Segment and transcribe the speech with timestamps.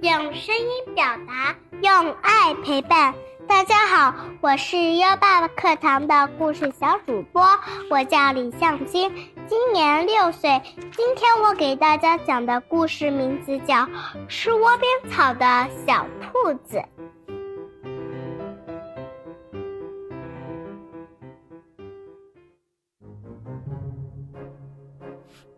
[0.00, 3.12] 用声音表达，用爱陪伴。
[3.48, 7.42] 大家好，我是优爸爸课堂的故事小主播，
[7.90, 9.12] 我叫李向金，
[9.48, 10.62] 今年六岁。
[10.92, 13.74] 今天我给大家讲的故事名字叫
[14.28, 16.78] 《吃窝边草的小兔子》。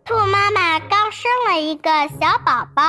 [0.03, 2.81] 兔妈妈刚生了一个小宝宝，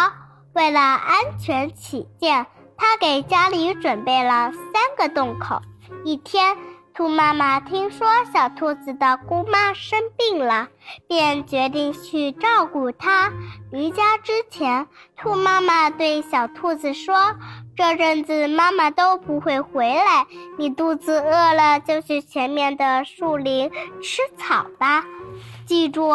[0.54, 2.46] 为了安全起见。
[2.76, 5.62] 他给家里准备了三个洞口。
[6.04, 6.56] 一天，
[6.92, 10.68] 兔妈妈听说小兔子的姑妈生病了，
[11.06, 13.30] 便决定去照顾它。
[13.70, 17.36] 离家之前，兔妈妈对小兔子说
[17.76, 20.26] ：“这阵子妈妈都不会回来，
[20.58, 23.70] 你肚子饿了就去前面的树林
[24.02, 25.04] 吃草吧。
[25.66, 26.10] 记住，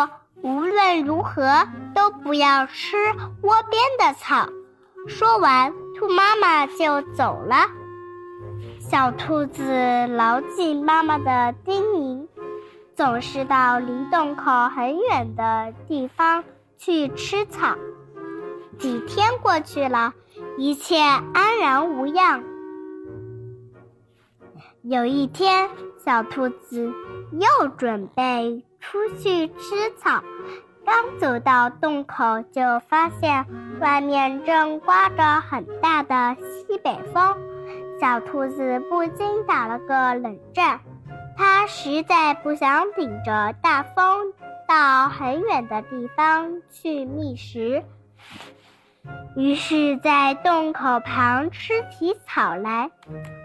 [0.47, 2.95] 无论如何都不要吃
[3.41, 4.47] 窝边的草。”
[5.07, 5.73] 说完。
[5.97, 7.55] 兔妈妈就走了，
[8.79, 12.27] 小兔子牢记妈妈的叮咛，
[12.93, 16.43] 总是到离洞口很远的地方
[16.77, 17.75] 去吃草。
[18.77, 20.13] 几天过去了，
[20.55, 22.43] 一切安然无恙。
[24.83, 25.71] 有一天，
[26.05, 26.93] 小兔子
[27.31, 30.23] 又准备出去吃草。
[30.85, 33.45] 刚走到洞口，就发现
[33.81, 37.37] 外面正刮着很大的西北风，
[37.99, 40.79] 小兔子不禁打了个冷战。
[41.35, 44.33] 它实在不想顶着大风
[44.67, 47.83] 到很远的地方去觅食，
[49.35, 52.89] 于是，在洞口旁吃起草来。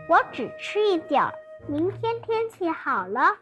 [0.08, 1.34] 我只吃一点儿，
[1.67, 3.36] 明天天气好了，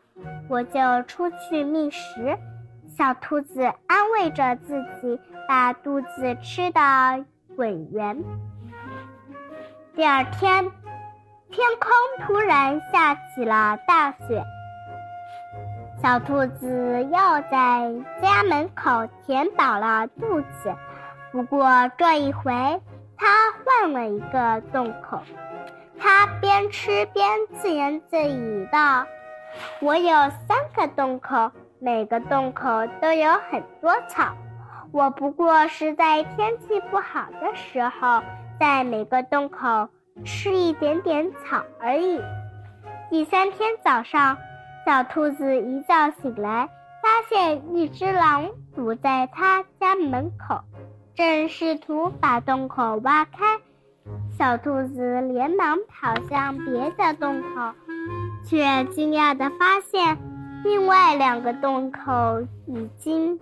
[0.49, 2.39] 我就出去觅食。
[2.97, 7.25] 小兔子安慰着自己，把肚子吃得
[7.57, 8.23] 滚圆。
[9.95, 10.71] 第二天，
[11.51, 11.91] 天空
[12.27, 14.45] 突然下起了大雪，
[16.03, 17.19] 小兔子又
[17.51, 20.75] 在家门口填饱了肚子。
[21.33, 22.53] 不过这一回，
[23.17, 25.21] 它换了一个洞口。
[25.99, 29.07] 它边吃边自言自语道
[29.81, 30.13] ：“我有
[30.47, 31.51] 三个洞口。”
[31.83, 32.69] 每个洞口
[33.01, 34.35] 都有很多草，
[34.93, 38.23] 我不过是在天气不好的时候，
[38.59, 39.89] 在每个洞口
[40.23, 42.21] 吃一点点草而已。
[43.09, 44.37] 第三天早上，
[44.85, 46.69] 小兔子一觉醒来，
[47.03, 50.61] 发现一只狼堵在它家门口，
[51.15, 53.59] 正试图把洞口挖开。
[54.37, 57.73] 小兔子连忙跑向别的洞口，
[58.45, 60.19] 却惊讶地发现。
[60.63, 62.03] 另外两个洞口
[62.67, 63.41] 已经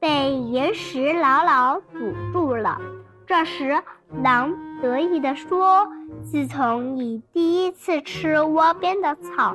[0.00, 2.80] 被岩石牢牢堵住了。
[3.26, 3.82] 这时，
[4.22, 5.86] 狼得意地说
[6.24, 9.54] ：“自从你第一次吃窝边的草，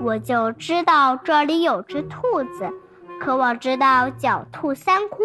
[0.00, 2.20] 我就知道这里有只兔
[2.56, 2.70] 子。
[3.20, 5.22] 可我知道狡兔三窟，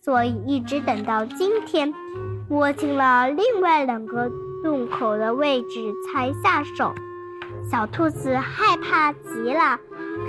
[0.00, 1.92] 所以一直等到今天，
[2.48, 4.30] 摸清了另外两个
[4.62, 6.92] 洞口的位置才下手。”
[7.70, 9.78] 小兔子害怕极了。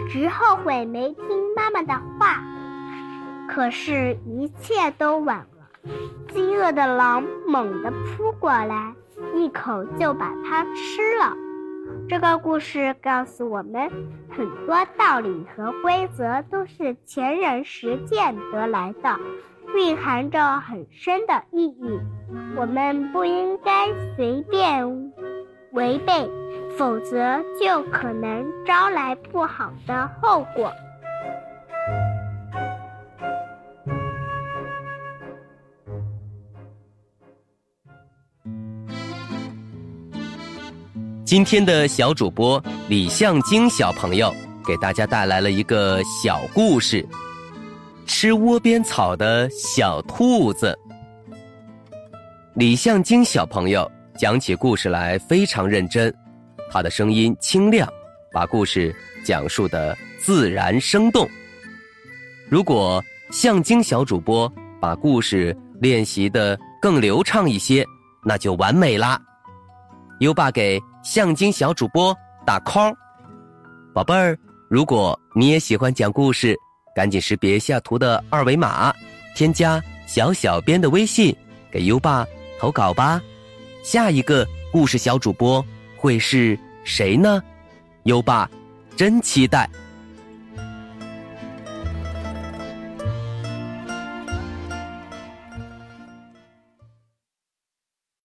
[0.07, 1.25] 直后悔没听
[1.55, 2.39] 妈妈的话，
[3.49, 5.91] 可是，一切都晚了。
[6.31, 8.93] 饥饿的狼猛地扑过来，
[9.33, 11.35] 一口就把它吃了。
[12.07, 13.89] 这个故事告诉我们，
[14.29, 19.19] 很多道理和规则都是前人实践得来的，
[19.75, 21.99] 蕴含着很深的意义。
[22.55, 24.87] 我们不应该随便
[25.73, 26.29] 违背。
[26.77, 30.71] 否则就可能招来不好的后果。
[41.23, 44.33] 今天的小主播李向京小朋友
[44.65, 47.05] 给大家带来了一个小故事：
[48.05, 50.77] 吃窝边草的小兔子。
[52.55, 53.89] 李向京小朋友
[54.21, 56.13] 讲起故事来非常认真。
[56.69, 57.91] 他的声音清亮，
[58.31, 58.95] 把故事
[59.25, 61.27] 讲述的自然生动。
[62.47, 64.47] 如果向京小主播
[64.79, 67.83] 把故事练习的更流畅一些，
[68.23, 69.19] 那就完美啦。
[70.19, 72.15] 优爸给向京小主播
[72.45, 72.93] 打 call，
[73.91, 74.37] 宝贝儿，
[74.69, 76.55] 如果你也喜欢讲故事，
[76.95, 78.93] 赶紧识别下图的二维码，
[79.35, 81.35] 添加小小编的微信，
[81.71, 82.23] 给优爸
[82.59, 83.19] 投稿吧。
[83.83, 85.65] 下一个故事小主播。
[85.97, 87.43] 会是谁呢？
[88.03, 88.49] 优爸，
[88.95, 89.69] 真期待。